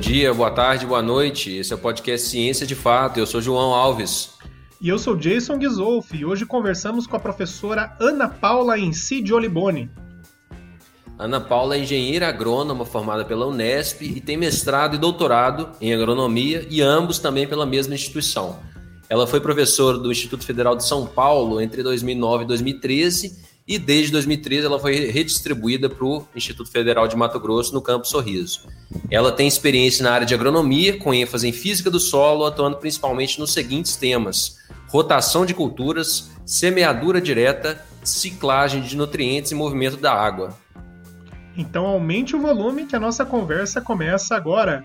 [0.00, 1.54] dia, boa tarde, boa noite.
[1.54, 3.20] Esse é o podcast Ciência de Fato.
[3.20, 4.30] Eu sou João Alves.
[4.80, 9.90] E eu sou Jason Ghisolfi e hoje conversamos com a professora Ana Paula Incide Oliboni.
[11.18, 16.66] Ana Paula é engenheira agrônoma formada pela Unesp e tem mestrado e doutorado em agronomia
[16.70, 18.58] e ambos também pela mesma instituição.
[19.06, 24.10] Ela foi professora do Instituto Federal de São Paulo entre 2009 e 2013 e desde
[24.10, 28.66] 2013 ela foi redistribuída para o Instituto Federal de Mato Grosso no Campo Sorriso.
[29.08, 33.38] Ela tem experiência na área de agronomia, com ênfase em física do solo, atuando principalmente
[33.38, 40.58] nos seguintes temas: rotação de culturas, semeadura direta, ciclagem de nutrientes e movimento da água.
[41.56, 44.84] Então aumente o volume que a nossa conversa começa agora.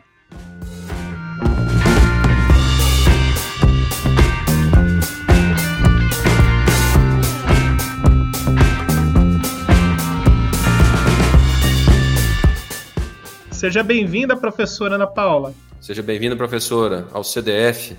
[13.65, 15.51] Seja bem-vinda, professora Ana Paula.
[15.81, 17.97] Seja bem-vinda, professora, ao CDF.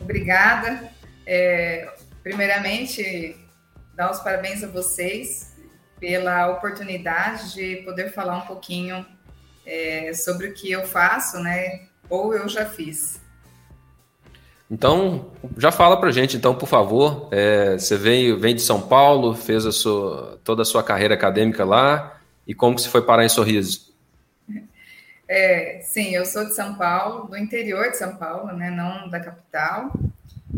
[0.00, 0.88] Obrigada.
[1.26, 1.90] É,
[2.22, 3.34] primeiramente,
[3.96, 5.52] dar os parabéns a vocês
[5.98, 9.04] pela oportunidade de poder falar um pouquinho
[9.66, 11.88] é, sobre o que eu faço, né?
[12.08, 13.20] Ou eu já fiz.
[14.70, 17.28] Então, já fala pra gente, então, por favor.
[17.32, 21.64] É, você veio, vem de São Paulo, fez a sua, toda a sua carreira acadêmica
[21.64, 22.17] lá,
[22.48, 23.94] e como que você foi parar em Sorriso?
[25.28, 29.20] É, sim, eu sou de São Paulo, do interior de São Paulo, né, não da
[29.20, 29.92] capital,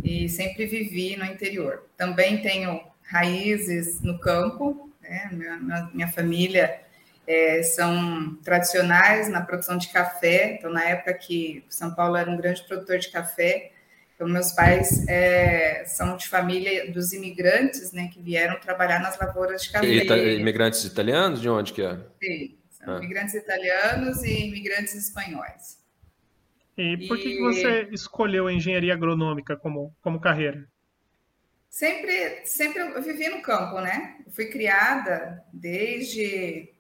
[0.04, 1.82] e sempre vivi no interior.
[1.96, 6.80] Também tenho raízes no campo, né, minha, minha família
[7.26, 12.36] é, são tradicionais na produção de café, então na época que São Paulo era um
[12.36, 13.72] grande produtor de café,
[14.20, 19.62] então meus pais é, são de família dos imigrantes, né, que vieram trabalhar nas lavouras
[19.62, 19.86] de café.
[20.34, 21.40] Imigrantes italianos?
[21.40, 21.98] De onde que é?
[22.22, 22.58] Sim.
[22.68, 22.98] São ah.
[22.98, 25.80] imigrantes italianos e imigrantes espanhóis.
[26.76, 27.36] E por que, e...
[27.36, 30.68] que você escolheu a engenharia agronômica como, como carreira?
[31.70, 34.18] Sempre, sempre eu vivi no campo, né?
[34.26, 36.74] Eu fui criada desde,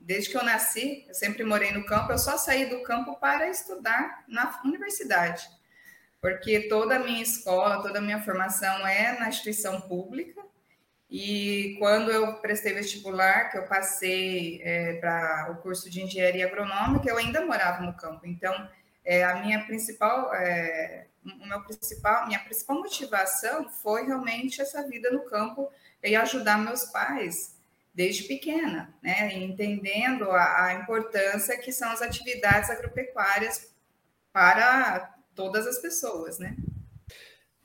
[0.00, 3.48] desde que eu nasci, eu sempre morei no campo, eu só saí do campo para
[3.48, 5.46] estudar na universidade.
[6.24, 10.40] Porque toda a minha escola, toda a minha formação é na instituição pública,
[11.10, 17.10] e quando eu prestei vestibular, que eu passei é, para o curso de engenharia agronômica,
[17.10, 18.26] eu ainda morava no campo.
[18.26, 18.54] Então,
[19.04, 25.10] é, a minha principal, é, o meu principal, minha principal motivação foi realmente essa vida
[25.10, 25.70] no campo
[26.02, 27.58] e ajudar meus pais
[27.94, 29.30] desde pequena, né?
[29.34, 33.70] Entendendo a, a importância que são as atividades agropecuárias
[34.32, 36.56] para todas as pessoas, né?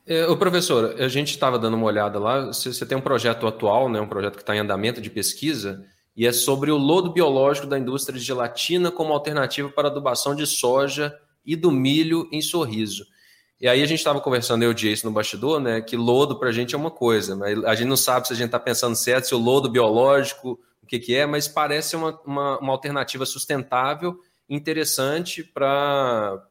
[0.06, 2.47] É, o professor, a gente estava dando uma olhada lá.
[2.47, 5.85] Você tem um projeto atual, né, um projeto que está em andamento de pesquisa,
[6.16, 10.47] e é sobre o lodo biológico da indústria de gelatina como alternativa para adubação de
[10.47, 11.16] soja
[11.46, 13.06] e do milho em sorriso.
[13.62, 16.40] E aí a gente estava conversando, eu e o Jason no bastidor, né, que lodo
[16.40, 18.59] para a gente é uma coisa, mas a gente não sabe se a gente está
[18.59, 22.72] pensando certo, se o lodo biológico, o que, que é, mas parece uma, uma, uma
[22.72, 24.18] alternativa sustentável,
[24.50, 26.41] interessante para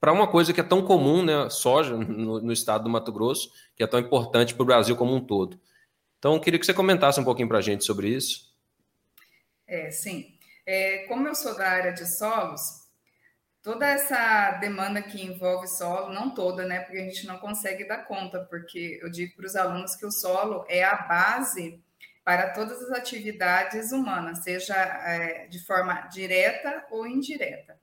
[0.00, 3.52] para uma coisa que é tão comum, né, soja, no, no, estado do Mato Grosso,
[3.76, 5.60] que é tão importante para o Brasil como um todo.
[6.18, 8.52] Então, queria que você comentasse um pouquinho para a gente sobre isso.
[9.66, 10.34] É, sim.
[10.66, 12.88] É, como eu sou da área de solos,
[13.62, 18.04] toda essa demanda que envolve solo, não toda, né, porque a gente não consegue dar
[18.04, 21.82] conta, porque eu digo para os alunos que o solo é a base
[22.24, 27.80] para todas as atividades humanas, seja é, de forma direta ou indireta.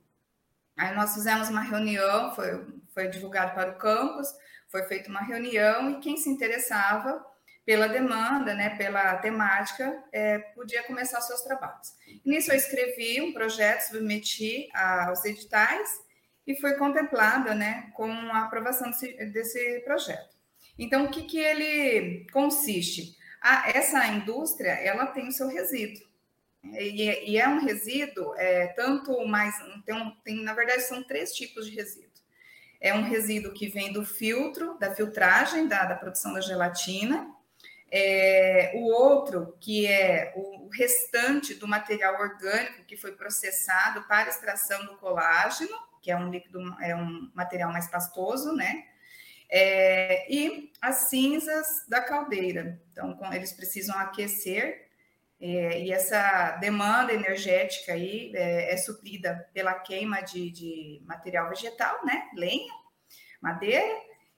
[0.76, 4.28] Aí nós fizemos uma reunião, foi foi divulgado para o campus,
[4.68, 7.24] foi feita uma reunião e quem se interessava
[7.64, 11.94] pela demanda, né, pela temática, é, podia começar seus trabalhos.
[12.24, 15.88] nisso eu escrevi um projeto, submeti aos editais
[16.44, 20.34] e foi contemplada, né, com a aprovação desse, desse projeto.
[20.76, 23.16] Então, o que, que ele consiste?
[23.40, 26.10] A, essa indústria, ela tem o seu resíduo.
[26.64, 29.54] E, e é um resíduo, é, tanto mais,
[29.84, 32.11] tem, tem, na verdade, são três tipos de resíduo
[32.82, 37.32] é um resíduo que vem do filtro, da filtragem da, da produção da gelatina.
[37.88, 44.84] É, o outro, que é o restante do material orgânico que foi processado para extração
[44.84, 48.84] do colágeno, que é um líquido, é um material mais pastoso, né?
[49.48, 52.80] É, e as cinzas da caldeira.
[52.90, 54.88] Então, eles precisam aquecer
[55.44, 61.98] é, e essa demanda energética aí é, é suprida pela queima de, de, material vegetal,
[62.06, 62.30] né?
[62.36, 62.72] Lenha,
[63.40, 63.84] madeira.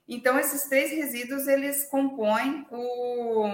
[0.08, 3.46] Então, esses três resíduos, eles compõem o,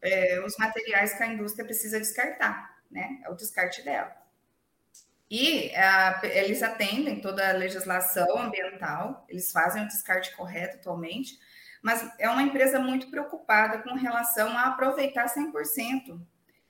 [0.00, 3.20] é, os materiais que a indústria precisa descartar, né?
[3.24, 4.16] É o descarte dela.
[5.28, 11.36] E a, eles atendem toda a legislação ambiental, eles fazem o descarte correto atualmente,
[11.88, 16.20] mas é uma empresa muito preocupada com relação a aproveitar 100%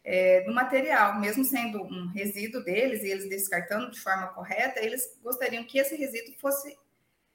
[0.05, 5.19] é, do material, mesmo sendo um resíduo deles e eles descartando de forma correta, eles
[5.21, 6.79] gostariam que esse resíduo fosse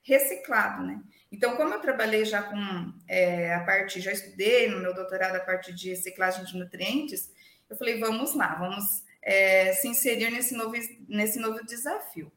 [0.01, 1.01] reciclado, né?
[1.29, 5.41] Então, como eu trabalhei já com é, a parte, já estudei no meu doutorado a
[5.41, 7.33] parte de reciclagem de nutrientes,
[7.69, 10.73] eu falei, vamos lá, vamos é, se inserir nesse novo,
[11.09, 12.31] nesse novo desafio.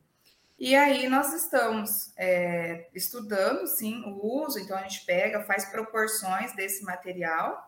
[0.58, 6.54] E aí nós estamos é, estudando, sim, o uso, então a gente pega, faz proporções
[6.54, 7.62] desse material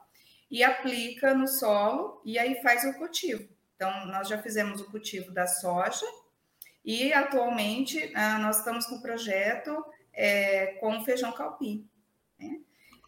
[0.50, 3.46] e aplica no solo e aí faz o cultivo.
[3.76, 6.06] Então, nós já fizemos o cultivo da soja
[6.82, 11.87] e atualmente ah, nós estamos com o projeto é, com feijão calpi.
[12.38, 12.58] Né?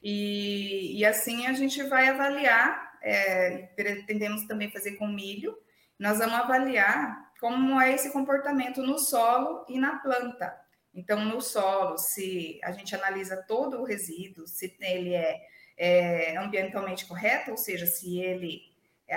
[0.03, 5.57] E, e, assim a gente vai avaliar, é, pretendemos também fazer com milho,
[5.99, 10.55] nós vamos avaliar como é esse comportamento no solo e na planta.
[10.93, 15.41] Então, no solo, se a gente analisa todo o resíduo, se ele é,
[15.77, 18.61] é ambientalmente correto, ou seja, se ele
[19.09, 19.17] é,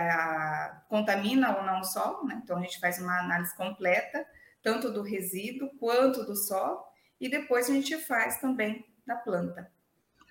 [0.88, 2.40] contamina ou não o solo, né?
[2.44, 4.26] então a gente faz uma análise completa,
[4.62, 6.82] tanto do resíduo quanto do solo,
[7.20, 9.70] e depois a gente faz também da planta.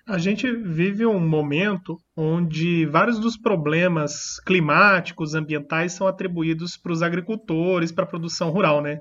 [0.05, 7.01] A gente vive um momento onde vários dos problemas climáticos, ambientais, são atribuídos para os
[7.01, 8.99] agricultores, para a produção rural, né?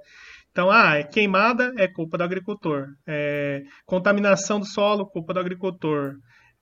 [0.52, 2.86] Então, ah, é queimada é culpa do agricultor.
[3.06, 6.12] É, contaminação do solo, culpa do agricultor.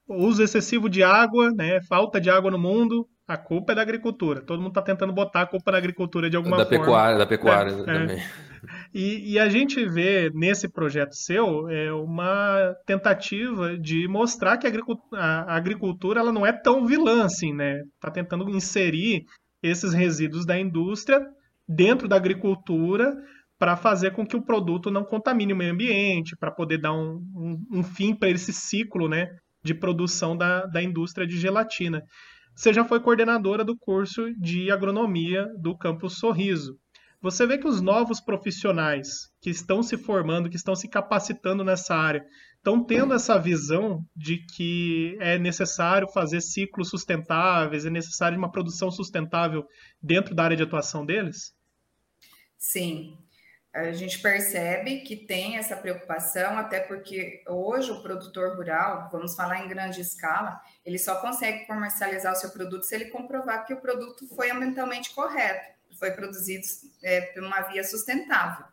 [0.08, 1.80] Uso excessivo de água, né?
[1.88, 4.40] Falta de água no mundo, a culpa é da agricultura.
[4.40, 6.84] Todo mundo está tentando botar a culpa na agricultura de alguma da forma.
[6.84, 8.16] Pecuária, da pecuária é, também.
[8.16, 8.49] É.
[8.92, 14.70] E, e, a gente vê nesse projeto seu é, uma tentativa de mostrar que a
[14.70, 17.82] agricultura, a agricultura ela não é tão vilã assim, né?
[17.94, 19.24] Está tentando inserir
[19.62, 21.24] esses resíduos da indústria
[21.68, 23.16] dentro da agricultura
[23.56, 27.22] para fazer com que o produto não contamine o meio ambiente, para poder dar um,
[27.34, 29.28] um, um fim para esse ciclo né,
[29.62, 32.02] de produção da, da indústria de gelatina.
[32.56, 36.79] Você já foi coordenadora do curso de agronomia do campus Sorriso
[37.20, 41.94] você vê que os novos profissionais que estão se formando, que estão se capacitando nessa
[41.94, 42.24] área,
[42.56, 48.90] estão tendo essa visão de que é necessário fazer ciclos sustentáveis, é necessário uma produção
[48.90, 49.66] sustentável
[50.02, 51.54] dentro da área de atuação deles?
[52.56, 53.18] Sim,
[53.72, 59.64] a gente percebe que tem essa preocupação, até porque hoje o produtor rural, vamos falar
[59.64, 63.80] em grande escala, ele só consegue comercializar o seu produto se ele comprovar que o
[63.80, 66.66] produto foi ambientalmente correto foi produzido
[67.02, 68.64] é, por uma via sustentável.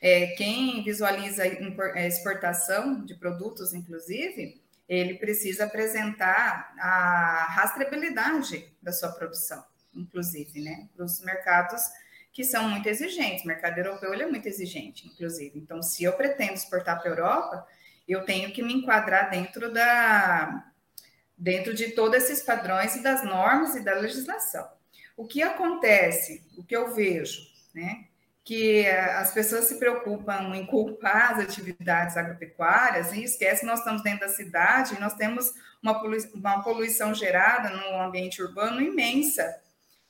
[0.00, 9.10] É, quem visualiza é, exportação de produtos, inclusive, ele precisa apresentar a rastreabilidade da sua
[9.10, 9.64] produção,
[9.94, 11.82] inclusive, né, para os mercados
[12.32, 13.44] que são muito exigentes.
[13.44, 15.58] O mercado europeu é muito exigente, inclusive.
[15.58, 17.66] Então, se eu pretendo exportar para a Europa,
[18.08, 20.68] eu tenho que me enquadrar dentro da
[21.36, 24.68] dentro de todos esses padrões e das normas e da legislação.
[25.16, 27.40] O que acontece, o que eu vejo,
[27.74, 28.04] né?
[28.44, 34.02] Que as pessoas se preocupam em culpar as atividades agropecuárias e esquecem que nós estamos
[34.02, 35.52] dentro da cidade e nós temos
[35.82, 39.60] uma poluição, uma poluição gerada no ambiente urbano imensa.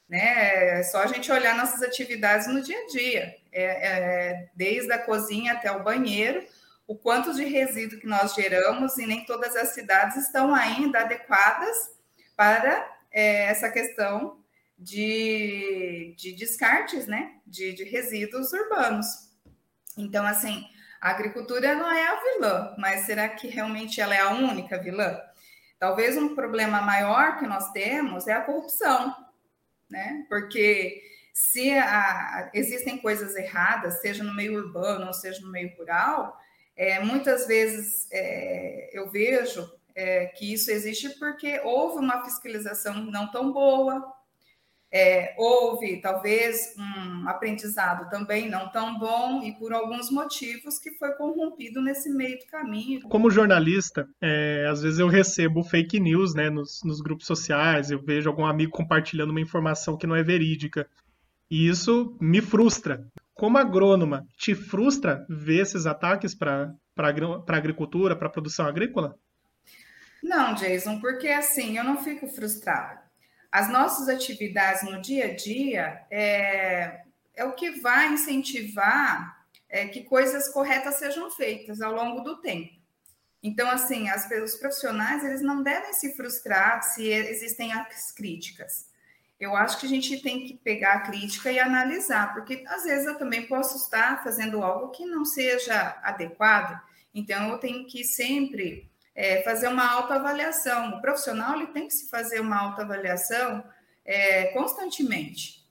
[0.09, 0.79] Né?
[0.79, 4.99] É só a gente olhar nossas atividades no dia a dia, é, é, desde a
[4.99, 6.45] cozinha até o banheiro,
[6.87, 11.93] o quanto de resíduo que nós geramos e nem todas as cidades estão ainda adequadas
[12.37, 14.42] para é, essa questão
[14.83, 19.07] de, de descartes, né, de, de resíduos urbanos.
[19.97, 20.65] Então, assim,
[21.01, 25.21] a agricultura não é a vilã, mas será que realmente ela é a única vilã?
[25.79, 29.15] Talvez um problema maior que nós temos é a corrupção,
[29.91, 30.25] né?
[30.29, 36.41] Porque se a, existem coisas erradas, seja no meio urbano ou seja no meio rural,
[36.77, 43.31] é, muitas vezes é, eu vejo é, que isso existe porque houve uma fiscalização não
[43.31, 44.13] tão boa,
[44.93, 51.13] é, houve talvez um aprendizado também não tão bom e por alguns motivos que foi
[51.13, 53.01] corrompido nesse meio do caminho.
[53.09, 58.03] Como jornalista, é, às vezes eu recebo fake news né, nos, nos grupos sociais, eu
[58.03, 60.87] vejo algum amigo compartilhando uma informação que não é verídica.
[61.51, 68.27] E isso me frustra, como agrônoma, te frustra ver esses ataques para a agricultura, para
[68.27, 69.17] a produção agrícola?
[70.23, 73.02] Não, Jason, porque assim, eu não fico frustrada.
[73.53, 77.03] As nossas atividades no dia a dia é,
[77.35, 82.73] é o que vai incentivar é, que coisas corretas sejam feitas ao longo do tempo.
[83.43, 88.91] Então, assim, as, os profissionais, eles não devem se frustrar se existem as críticas.
[89.39, 93.07] Eu acho que a gente tem que pegar a crítica e analisar, porque às vezes
[93.07, 96.81] eu também posso estar fazendo algo que não seja adequado,
[97.13, 100.91] então eu tenho que sempre é, fazer uma autoavaliação.
[100.91, 103.65] O profissional ele tem que se fazer uma autoavaliação
[104.05, 105.63] é, constantemente.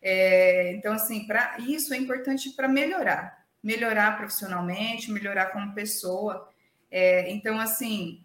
[0.00, 6.48] É, então, assim, para isso é importante para melhorar, melhorar profissionalmente, melhorar como pessoa.
[6.90, 8.24] É, então, assim,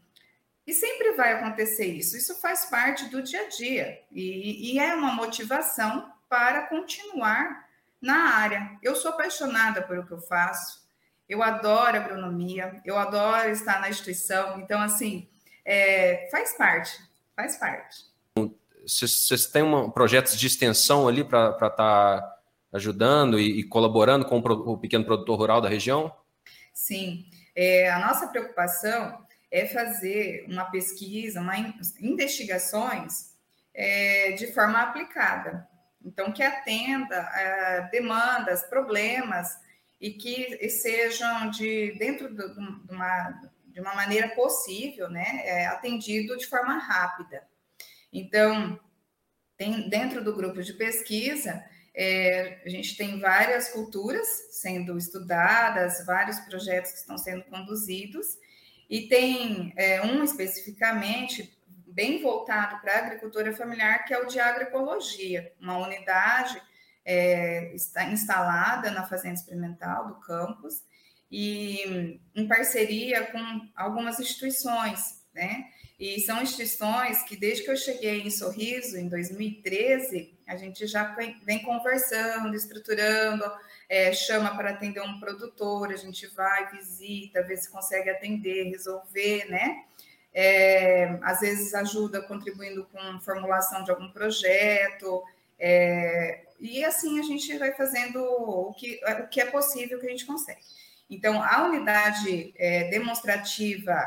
[0.66, 2.16] e sempre vai acontecer isso.
[2.16, 7.68] Isso faz parte do dia a dia e, e é uma motivação para continuar
[8.02, 8.78] na área.
[8.82, 10.81] Eu sou apaixonada por o que eu faço.
[11.32, 14.60] Eu adoro agronomia, eu adoro estar na instituição.
[14.60, 15.30] Então, assim,
[15.64, 16.92] é, faz parte,
[17.34, 18.00] faz parte.
[18.86, 22.38] Vocês têm uma, projetos de extensão ali para estar tá
[22.74, 26.14] ajudando e, e, colaborando com o, o, pequeno produtor rural da região?
[26.74, 27.26] Sim.
[27.56, 31.56] É, a nossa preocupação é fazer uma pesquisa, uma
[32.02, 33.38] investigações
[33.74, 35.66] é, de forma aplicada.
[36.04, 39.62] Então, que atenda a demandas, problemas
[40.02, 42.44] e que sejam de dentro de
[42.92, 47.48] uma, de uma maneira possível, né, é, atendido de forma rápida.
[48.12, 48.80] Então,
[49.56, 56.40] tem, dentro do grupo de pesquisa, é, a gente tem várias culturas sendo estudadas, vários
[56.40, 58.40] projetos que estão sendo conduzidos,
[58.90, 61.56] e tem é, um especificamente
[61.86, 66.60] bem voltado para a agricultura familiar, que é o de agroecologia, uma unidade
[67.06, 70.84] é, está instalada na Fazenda Experimental do campus
[71.32, 73.40] e em parceria com
[73.76, 75.66] algumas instituições, né?
[75.98, 81.16] E são instituições que, desde que eu cheguei em Sorriso, em 2013, a gente já
[81.46, 83.44] vem conversando, estruturando,
[83.88, 89.46] é, chama para atender um produtor, a gente vai, visita, vê se consegue atender, resolver,
[89.50, 89.84] né?
[90.34, 95.22] É, às vezes ajuda contribuindo com formulação de algum projeto,
[95.60, 100.10] é, e assim a gente vai fazendo o que, o que é possível que a
[100.10, 100.62] gente consegue.
[101.10, 104.00] Então, a unidade é, demonstrativa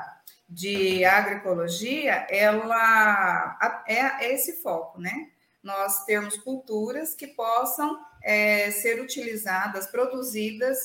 [0.48, 5.30] de agroecologia, ela é, é, esse foco, né?
[5.62, 10.78] Nós termos culturas que possam é, ser utilizadas, produzidas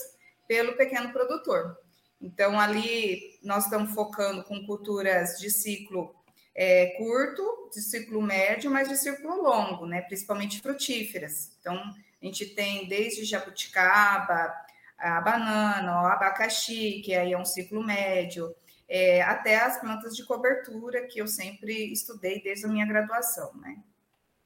[0.47, 1.77] pelo pequeno produtor.
[2.19, 6.15] Então, ali nós estamos focando com culturas de ciclo
[6.61, 10.01] é, curto, de ciclo médio, mas de ciclo longo, né?
[10.01, 11.55] principalmente frutíferas.
[11.57, 14.53] Então, a gente tem desde jabuticaba,
[14.97, 18.53] a banana, o abacaxi, que aí é um ciclo médio,
[18.89, 23.53] é, até as plantas de cobertura, que eu sempre estudei desde a minha graduação.
[23.55, 23.77] Né?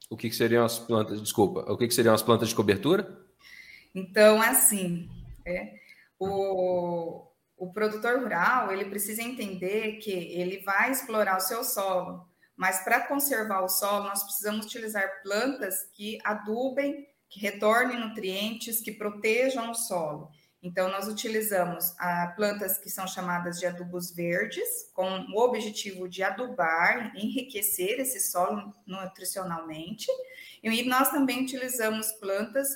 [0.07, 3.25] O que, que seriam as plantas, desculpa, o que, que seriam as plantas de cobertura?
[3.95, 5.09] Então, assim,
[5.43, 5.79] é,
[6.19, 7.25] o,
[7.63, 12.27] o produtor rural ele precisa entender que ele vai explorar o seu solo,
[12.57, 18.91] mas para conservar o solo nós precisamos utilizar plantas que adubem, que retornem nutrientes, que
[18.91, 20.29] protejam o solo.
[20.61, 26.21] Então nós utilizamos ah, plantas que são chamadas de adubos verdes, com o objetivo de
[26.21, 30.07] adubar, enriquecer esse solo nutricionalmente.
[30.61, 32.69] E nós também utilizamos plantas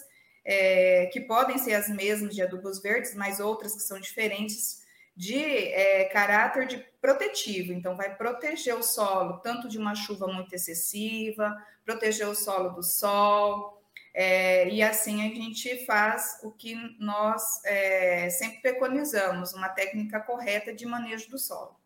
[0.48, 4.82] é, que podem ser as mesmas de adubos verdes, mas outras que são diferentes
[5.14, 7.74] de é, caráter de protetivo.
[7.74, 12.82] Então, vai proteger o solo tanto de uma chuva muito excessiva, proteger o solo do
[12.82, 13.78] sol,
[14.14, 20.74] é, e assim a gente faz o que nós é, sempre preconizamos, uma técnica correta
[20.74, 21.77] de manejo do solo.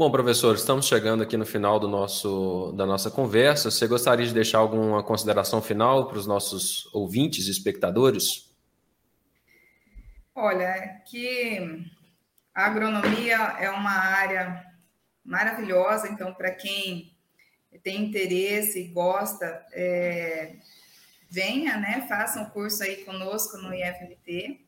[0.00, 3.70] Bom, professor, estamos chegando aqui no final do nosso, da nossa conversa.
[3.70, 8.50] Você gostaria de deixar alguma consideração final para os nossos ouvintes e espectadores?
[10.34, 11.84] Olha, que
[12.54, 14.64] a agronomia é uma área
[15.22, 17.14] maravilhosa, então, para quem
[17.82, 20.56] tem interesse e gosta, é,
[21.28, 22.06] venha, né?
[22.08, 24.64] Faça um curso aí conosco no IFMT,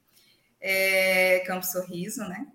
[0.60, 2.46] é, Campo Sorriso, né?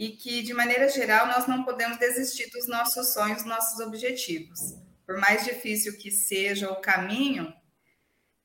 [0.00, 4.58] E que, de maneira geral, nós não podemos desistir dos nossos sonhos, nossos objetivos.
[5.04, 7.52] Por mais difícil que seja o caminho,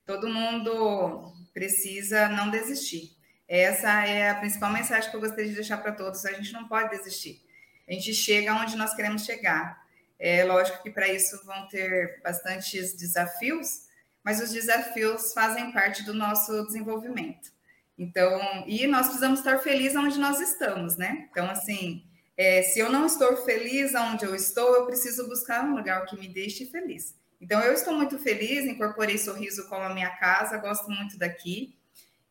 [0.06, 3.16] todo mundo precisa não desistir.
[3.48, 6.26] Essa é a principal mensagem que eu gostaria de deixar para todos.
[6.26, 7.42] A gente não pode desistir.
[7.88, 9.82] A gente chega onde nós queremos chegar.
[10.20, 13.86] É lógico que para isso vão ter bastantes desafios,
[14.22, 17.55] mas os desafios fazem parte do nosso desenvolvimento.
[17.98, 21.28] Então, e nós precisamos estar felizes onde nós estamos, né?
[21.32, 22.04] Então, assim,
[22.38, 26.20] é, se eu não estou feliz onde eu estou, eu preciso buscar um lugar que
[26.20, 27.16] me deixe feliz.
[27.40, 31.76] Então, eu estou muito feliz, incorporei Sorriso como a minha casa, gosto muito daqui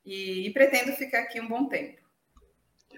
[0.04, 2.02] e, e pretendo ficar aqui um bom tempo.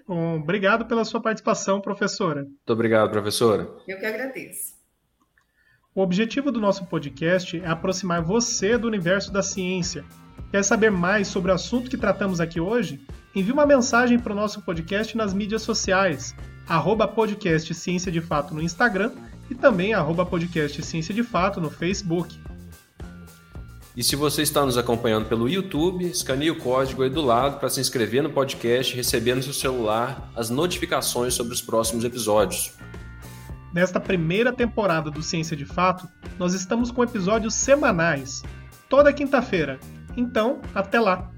[0.05, 2.43] Bom, obrigado pela sua participação, professora.
[2.43, 3.69] Muito obrigado, professora.
[3.87, 4.75] Eu que agradeço.
[5.93, 10.05] O objetivo do nosso podcast é aproximar você do universo da ciência.
[10.51, 13.05] Quer saber mais sobre o assunto que tratamos aqui hoje?
[13.35, 16.33] Envie uma mensagem para o nosso podcast nas mídias sociais,
[16.67, 19.11] arroba podcast Ciência de Fato no Instagram
[19.49, 22.39] e também arroba podcast Ciência de Fato no Facebook.
[23.97, 27.67] E se você está nos acompanhando pelo YouTube, escaneie o código aí do lado para
[27.67, 32.73] se inscrever no podcast e receber no seu celular as notificações sobre os próximos episódios.
[33.73, 38.43] Nesta primeira temporada do Ciência de Fato, nós estamos com episódios semanais,
[38.87, 39.79] toda quinta-feira.
[40.17, 41.31] Então, até lá!